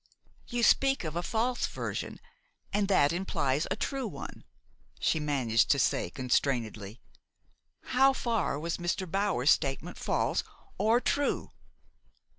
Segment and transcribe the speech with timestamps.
[0.47, 2.19] "You speak of a false version,
[2.73, 4.43] and that implies a true one,"
[4.99, 6.99] she managed to say constrainedly.
[7.83, 9.05] "How far was Mr.
[9.07, 10.43] Bower's statement false
[10.79, 11.51] or true?"